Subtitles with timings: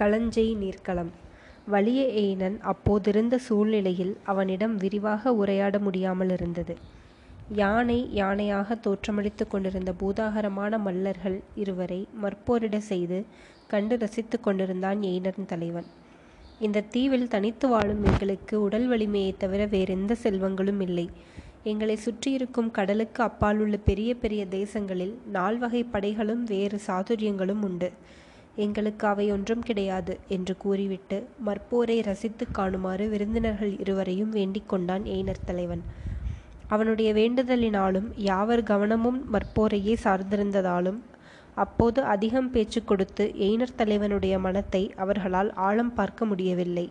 [0.00, 1.10] களஞ்செய் நீர்க்களம்
[1.66, 6.76] வலிய எயினன் அப்போதிருந்த சூழ்நிலையில் அவனிடம் விரிவாக உரையாட முடியாமல் இருந்தது
[7.52, 13.24] யானை யானையாக தோற்றமளித்துக் கொண்டிருந்த பூதாகரமான மல்லர்கள் இருவரை மற்போரிடச் செய்து
[13.66, 15.86] கண்டு ரசித்துக் கொண்டிருந்தான் எயினன் தலைவன்.
[16.58, 21.10] இந்த தீவில் தனித்து வாழும் எங்களுக்கு உடல் வலிமையை தவிர வேறெந்த செல்வங்களும் இல்லை.
[21.62, 27.90] எங்களை சுற்றியிருக்கும் கடலுக்கு அப்பாலுள்ள பெரிய பெரிய தேசங்களில் நால்வகை படைகளும் வேறு சாதுரியங்களும் உண்டு.
[28.56, 35.82] எங்களுக்கு அவை ஒன்றும் கிடையாது என்று கூறிவிட்டு மற்போரை ரசித்துக் காணுமாறு விருந்தினர்கள் இருவரையும் வேண்டிக் கொண்டான் எயினர் தலைவன்.
[36.66, 40.98] அவனுடைய வேண்டுதலினாலும் யாவர் கவனமும் மற்போரையே சார்ந்திருந்ததாலும்
[41.54, 46.90] அப்போது அதிகம் பேச்சு கொடுத்து எய்னர் தலைவனுடைய மனத்தை அவர்களால் ஆழம் பார்க்க முடியவில்லை.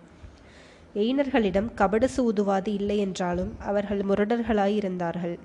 [0.96, 5.40] எய்னர்களிடம் கபடசு ஊதுவாது சூதுவாது இல்லையென்றாலும் அவர்கள் முரடர்களாயிருந்தார்கள்.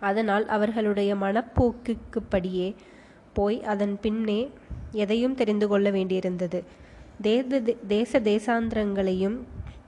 [0.00, 2.74] அதனால் அவர்களுடைய மனப்போக்குக்குப்படியே
[3.32, 4.50] போய் அதன் பின்னே
[4.92, 6.62] எதையும் தெரிந்து கொள்ள வேண்டியிருந்தது.
[7.86, 9.36] தேச தேசாந்திரங்களையும்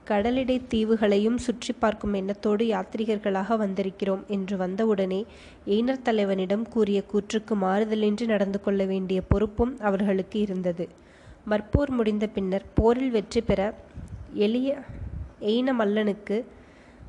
[0.03, 5.25] கடலிடைத் தீவுகளையும் சுற்றி பார்க்கும் எண்ணத்தோடு யாத்ரீகர்களாக வந்திருக்கிறோம் என்று வந்தவுடனே
[5.67, 10.89] எய்னர் தலைவனிடம் கூறிய கூற்றுக்கு மாறுதலின்றி நடந்து கொள்ள வேண்டிய பொறுப்பும் அவர்களுக்கு இருந்தது.
[11.49, 13.73] மற்போர் முடிந்த பின்னர் போரில் வெற்றி பெற
[14.33, 14.77] எளிய
[15.39, 16.43] எய்ன மல்லனுக்கு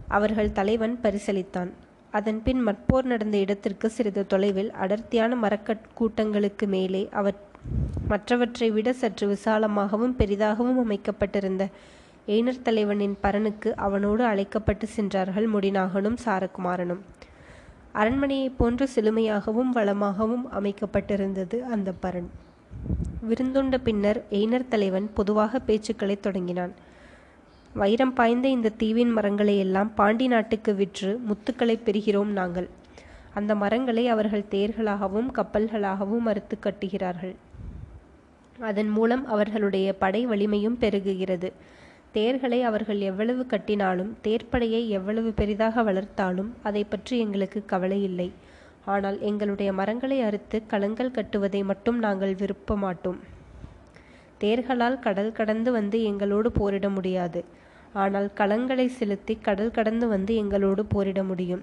[0.09, 1.71] அவர்கள் தலைவன் பரிசளித்தான்.
[2.11, 7.09] அதன்பின் மற்போர் நடந்த இடத்திற்கு சிறிது தொலைவில் அடர்த்தியான மரக்கட் கூட்டங்களுக்கு மேலே
[8.09, 11.69] மற்றவற்றை விட சற்று விசாலமாகவும் பெரிதாகவும் அமைக்கப்பட்டிருந்த
[12.27, 17.01] எய்னர் தலைவனின் பரனுக்கு அவனோடு அழைக்கப்பட்டு சென்றார்கள் முடிநாகனும் சாரகுமாரனும்.
[17.95, 22.27] அரண்மனையைப் போன்று சிலுமையாகவும் வளமாகவும் அமைக்கப்பட்டிருந்தது அந்த பரன்
[23.29, 26.73] விருந்துண்ட பின்னர் எய்னர் தலைவன் பொதுவாக பேச்சுக்களைத் தொடங்கினான்.
[27.75, 32.69] வைரம் பாய்ந்த இந்த தீவின் மரங்களை எல்லாம் பாண்டி நாட்டுக்கு விற்று முத்துக்களைப் பெறுகிறோம் நாங்கள்.
[33.35, 37.35] அந்த மரங்களை அவர்கள் தேர்களாகவும் கப்பல்களாகவும் அறுத்து கட்டுகிறார்கள்.
[38.61, 41.53] அதன் மூலம் அவர்களுடைய படை வலிமையும் பெருகுகிறது.
[42.13, 48.31] தேர்களை அவர்கள் எவ்வளவு கட்டினாலும் தேர்ப்படையை எவ்வளவு பெரிதாக வளர்த்தாலும் அதை பற்றி எங்களுக்கு கவலை கவலையில்லை.
[48.85, 53.19] ஆனால் எங்களுடைய மரங்களை அறுத்து களங்கள் கட்டுவதை மட்டும் நாங்கள் விருப்ப மாட்டோம்
[54.39, 57.45] தேர்களால் கடல் கடந்து வந்து எங்களோடு போரிட முடியாது.
[57.93, 61.63] ஆனால் களங்களை செலுத்தி கடல் கடந்து வந்து எங்களோடு போரிட முடியும்.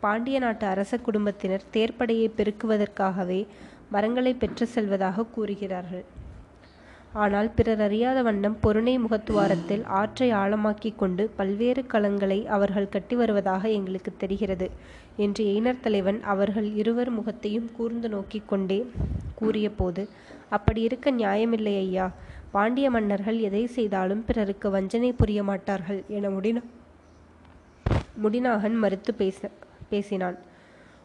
[0.00, 3.46] பாண்டிய நாட்டு அரச குடும்பத்தினர் தேர்ப்படையைப் பெருக்குவதற்காகவே
[3.90, 6.04] மரங்களை பெற்று செல்வதாகக் கூறுகிறார்கள்.
[7.12, 14.18] ஆனால் பிறர் அறியாத வண்ணம் பொருணை முகத்துவாரத்தில் ஆற்றை ஆழமாக்கிக் கொண்டு பல்வேறு களங்களை அவர்கள் கட்டி வருவதாக எங்களுக்குத்
[14.18, 14.70] தெரிகிறது
[15.16, 18.78] என்று எய்னர் தலைவன் அவர்கள் இருவர் முகத்தையும் கூர்ந்து நோக்கிக் கொண்டே
[19.34, 20.08] கூறியபோது
[20.50, 22.06] அப்படியிருக்க நியாயமில்லை ஐயா.
[22.50, 26.28] பாண்டிய மன்னர்கள் எதை செய்தாலும் பிறருக்கு வஞ்சனை புரிய மாட்டார்கள் என
[28.22, 29.20] முடிநாகன் மறுத்துப்
[29.88, 30.38] பேசினான்.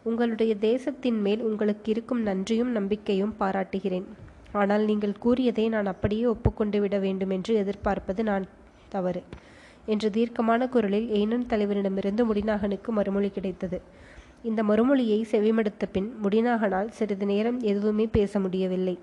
[0.04, 4.08] உங்களுடைய தேசத்தின் மேல் உங்களுக்கு இருக்கும் நன்றியும் நம்பிக்கையும் பாராட்டுகிறேன்.
[4.52, 8.46] ஆனால் நீங்கள் கூறியதை நான் அப்படியே ஒப்புக்கொண்டு விட வேண்டுமென்று எதிர்பார்ப்பது நான்
[8.90, 9.24] தவறு
[9.86, 13.82] என்று தீர்க்கமான குரலில் எய்னன் தலைவனிடமிருந்து முடிநாகனுக்கு மறுமொழி கிடைத்தது.
[14.44, 18.98] இந்த மறுமொழியை செவிமடுத்த பின் முடிநாகனால் சிறிது நேரம் எதுவுமே பேச முடியவில்லை.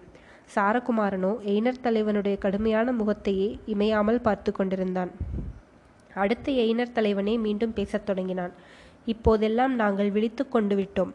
[0.54, 5.10] சாரகுமாரனோ எயினர் தலைவனுடைய கடுமையான முகத்தையே இமையாமல் பார்த்து கொண்டிருந்தான்.
[6.14, 8.52] அடுத்து எய்னர் தலைவனே மீண்டும் பேசத் தொடங்கினான்.
[9.04, 11.12] இப்போதெல்லாம் நாங்கள் விழித்து கொண்டு விட்டோம்.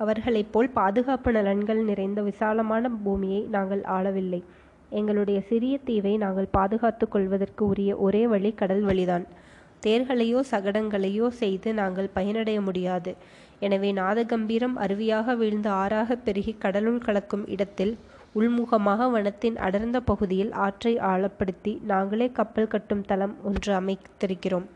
[0.00, 4.42] அவர்களைப் போல் பாதுகாப்பு நலன்கள் நிறைந்த விசாலமான பூமியை நாங்கள் ஆளவில்லை.
[4.90, 9.26] எங்களுடைய சிறிய தீவை நாங்கள் பாதுகாத்துக் கொள்வதற்கு உரிய ஒரே வழி கடல் வழிதான்.
[9.86, 13.14] தேர்களையோ சகடங்களையோ செய்து நாங்கள் பயனடைய முடியாது.
[13.58, 17.98] எனவே நாதகம்பீரம் அருவியாக வீழ்ந்து ஆறாகப் பெருகி கடலுள் கலக்கும் இடத்தில்
[18.34, 24.66] உள்முகமாக வனத்தின் அடர்ந்த பகுதியில் ஆற்றை ஆழப்படுத்தி நாங்களே கப்பல் கட்டும் தளம் ஒன்று அமைத்திருக்கிறோம்.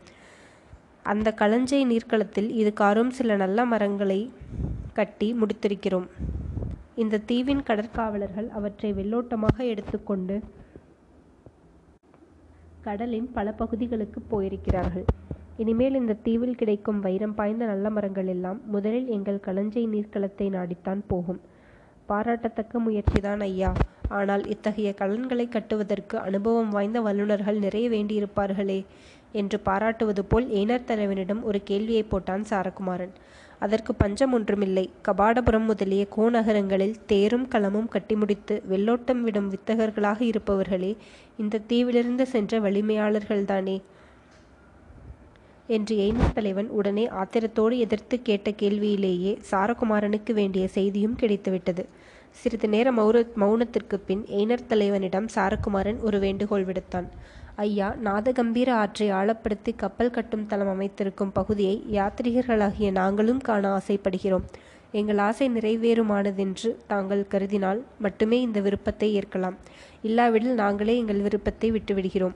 [1.03, 4.21] அந்த களஞ்சை நீர்க்களத்தில் இதுகாறும் சில நல்ல மரங்களை
[4.95, 6.09] கட்டி முடித்திருக்கிறோம்.
[6.95, 10.37] இந்த தீவின் கடற்காவலர்கள் அவற்றை வெள்ளோட்டமாக எடுத்துக்கொண்டு
[12.81, 15.05] கடலின் பல பகுதிகளுக்குப் போயிருக்கிறார்கள்.
[15.57, 21.41] இனிமேல் இந்த தீவில் கிடைக்கும் வைரம் பாய்ந்த நல்ல மரங்கள் எல்லாம் முதலில் எங்கள் களஞ்சை நீர்க்களத்தை நாடித்தான் போகும்.
[22.07, 23.73] பாராட்டத்தக்க முயற்சிதான் ஐயா.
[24.09, 28.85] ஆனால் இத்தகைய கலன்களை கட்டுவதற்கு அனுபவம் வாய்ந்த வல்லுநர்கள் நிறைய வேண்டியிருப்பார்களே
[29.35, 33.11] என்று பாராட்டுவது போல் எயினர் தலைவனிடம் ஒரு கேள்வியைப் போட்டான் சாரகுமாரன்.
[33.59, 34.91] அதற்கு பஞ்சம் ஒன்றுமில்லை.
[35.09, 40.97] கபாடபுரம் முதலிய கோநகரங்களில் தேரும் களமும் கட்டி முடித்து வெள்ளோட்டம் விடும் வித்தகர்களாக இருப்பவர்களே
[41.39, 43.83] இந்த தீவிலிருந்து சென்ற வலிமையாளர்கள்தானே?
[45.67, 51.85] என்று எய்னர் தலைவன் உடனே ஆத்திரத்தோடு எதிர்த்து கேட்ட கேள்வியிலேயே சாரகுமாரனுக்கு வேண்டிய செய்தியும் கிடைத்துவிட்டது.
[52.31, 57.09] சிறிது நேர மௌனத்திற்குப் பின் எய்னர் தலைவனிடம் சாரகுமாரன் ஒரு வேண்டுகோள் விடுத்தான்.
[57.57, 64.47] ஐயா நாதகம்பீர ஆற்றை ஆழப்படுத்தி கப்பல் கட்டும் தளம் அமைத்திருக்கும் பகுதியை யாத்ரீகர்களாகிய நாங்களும் காண ஆசைப்படுகிறோம்.
[64.91, 69.57] எங்கள் ஆசை நிறைவேறுமானதென்று தாங்கள் கருதினால் மட்டுமே இந்த விருப்பத்தை ஏற்கலாம்.
[70.03, 72.35] இல்லாவிடில் நாங்களே எங்கள் விருப்பத்தை விட்டுவிடுகிறோம்.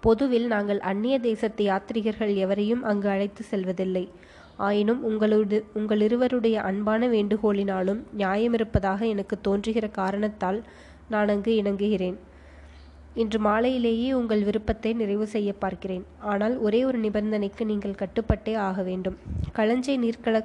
[0.00, 4.08] பொதுவில் நாங்கள் அந்நிய தேசத்து யாத்ரிகர்கள் எவரையும் அங்கு அழைத்து செல்வதில்லை.
[4.56, 10.62] ஆயினும் உங்களோடு உங்களிருவருடைய அன்பான வேண்டுகோளினாலும் நியாயமிருப்பதாக எனக்கு தோன்றுகிற காரணத்தால்
[11.08, 12.18] நான் அங்கு இணங்குகிறேன்.
[13.14, 16.04] இன்று மாலையிலேயே உங்கள் விருப்பத்தை நிறைவு செய்ய பார்க்கிறேன்.
[16.32, 19.16] ஆனால் ஒரே ஒரு நிபந்தனைக்கு நீங்கள் கட்டுப்பட்டே ஆக வேண்டும்.
[19.56, 20.44] களஞ்சை நீர்க்கல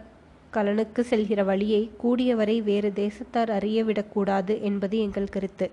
[0.51, 5.71] கலனுக்கு செல்கிற வழியை கூடியவரை வேறு தேசத்தார் அறியவிடக்கூடாது என்பது எங்கள் கருத்து.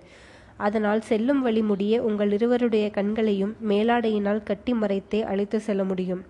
[0.57, 6.23] அதனால் செல்லும் வழி முடிய உங்கள் இருவருடைய கண்களையும் மேலாடையினால் கட்டி மறைத்தே அழைத்து செல்ல முடியும்.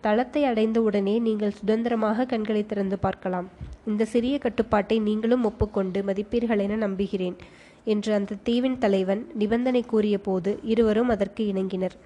[0.00, 3.48] தளத்தை அடைந்த உடனே நீங்கள் சுதந்திரமாக கண்களை திறந்து பார்க்கலாம்.
[3.86, 7.36] இந்த சிறிய கட்டுப்பாட்டை நீங்களும் ஒப்புக்கொண்டு மதிப்பீர்கள் என நம்புகிறேன்.
[7.84, 11.96] என்று அந்த தீவின் தலைவன் நிபந்தனை கூறிய போது இருவரும் அதற்கு இணங்கினர்.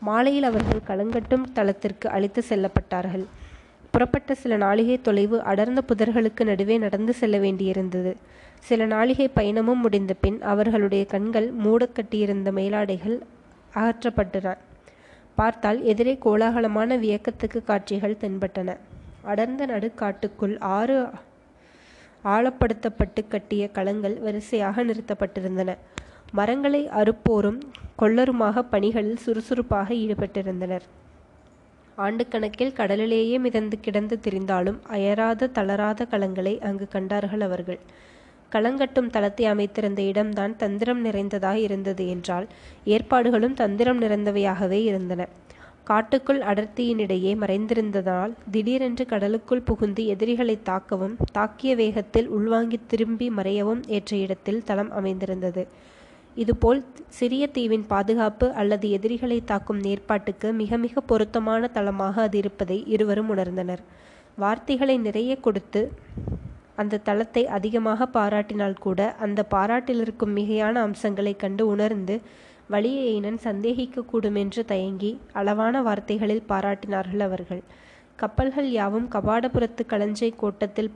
[0.00, 3.24] மாலையில் அவர்கள் களங்கட்டும் தளத்திற்கு அழைத்து செல்லப்பட்டார்கள்.
[3.90, 8.14] புறப்பட்ட சில நாளிகை தொலைவு அடர்ந்த புதர்களுக்கு நடுவே நடந்து செல்ல வேண்டியிருந்தது.
[8.58, 13.20] சில நாளிகை பயணமும் முடிந்த பின் அவர்களுடைய கண்கள் மூடக்கட்டியிருந்த மேலாடைகள்
[13.74, 14.56] அகற்றப்பட்டன.
[15.34, 18.76] பார்த்தால் எதிரே கோலாகலமான வியக்கத்துக்கு காட்சிகள் தென்பட்டன.
[19.22, 21.08] அடர்ந்த நடுக்காட்டுக்குள் ஆறு
[22.24, 25.76] ஆழப்படுத்தப்பட்டு கட்டிய களங்கள் வரிசையாக நிறுத்தப்பட்டிருந்தன.
[26.32, 27.60] மரங்களை அறுப்போரும்
[27.98, 30.82] கொள்ளருமாக பணிகளில் சுறுசுறுப்பாக ஈடுபட்டிருந்தனர்.
[31.98, 37.80] ஆண்டுக்கணக்கில் கடலிலேயே மிதந்து கிடந்து திரிந்தாலும் அயராத தளராத களங்களை அங்கு கண்டார்கள் அவர்கள்.
[38.52, 42.46] களங்கட்டும் தளத்தை அமைத்திருந்த இடம்தான் தந்திரம் நிறைந்ததாக இருந்தது என்றால்
[42.84, 45.28] ஏற்பாடுகளும் தந்திரம் நிறைந்தவையாகவே இருந்தன.
[45.92, 54.62] காட்டுக்குள் அடர்த்தியினிடையே மறைந்திருந்ததால் திடீரென்று கடலுக்குள் புகுந்து எதிரிகளை தாக்கவும் தாக்கிய வேகத்தில் உள்வாங்கி திரும்பி மறையவும் ஏற்ற இடத்தில்
[54.64, 55.62] தளம் அமைந்திருந்தது.
[56.36, 63.32] இதுபோல் சிறிய தீவின் பாதுகாப்பு அல்லது எதிரிகளை தாக்கும் நேர்பாட்டுக்கு மிக மிக பொருத்தமான தளமாக அது இருப்பதை இருவரும்
[63.34, 63.82] உணர்ந்தனர்.
[64.38, 65.82] வார்த்தைகளை நிறைய கொடுத்து
[66.74, 72.16] அந்த தளத்தை அதிகமாக பாராட்டினால் கூட அந்த பாராட்டில் இருக்கும் மிகையான அம்சங்களை கண்டு உணர்ந்து
[72.72, 77.62] வலியைனன் சந்தேகிக்கக்கூடும் என்று தயங்கி அளவான வார்த்தைகளில் பாராட்டினார்கள் அவர்கள்.
[78.16, 80.90] கப்பல்கள் யாவும் கபாடபுரத்து களஞ்சை கோட்டத்தில்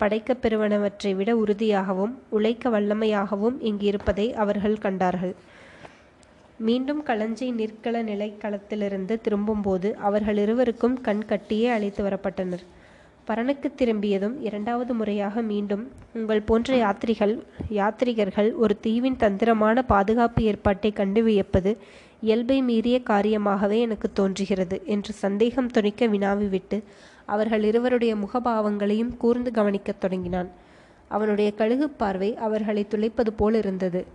[0.00, 5.34] படைக்கப் பெறுவனவற்றை விட உறுதியாகவும் உழைக்க வல்லமையாகவும் இங்கு இருப்பதை அவர்கள் கண்டார்கள்.
[6.58, 12.64] மீண்டும் களஞ்சை நிற்கள நிலைக்களத்திலிருந்து திரும்பும்போது அவர்கள் இருவருக்கும் கண் கட்டியே அழைத்து வரப்பட்டனர்.
[13.28, 17.32] பரனுக்கு திரும்பியதும் இரண்டாவது முறையாக மீண்டும் உங்கள் போன்ற யாத்திரிகள்
[17.72, 21.72] யாத்ரிகர்கள் ஒரு தீவின் தந்திரமான பாதுகாப்பு ஏற்பாட்டை கண்டு வியப்பது
[22.20, 26.78] இயல்பை மீறிய காரியமாகவே எனக்கு தோன்றுகிறது என்று சந்தேகம் துணிக்க வினாவிவிட்டு
[27.24, 30.50] அவர்கள் இருவருடைய முகபாவங்களையும் கூர்ந்து கவனிக்கத் தொடங்கினான்.
[31.08, 34.06] அவனுடைய கழுகு பார்வை அவர்களை துளைப்பது போல் இருந்தது.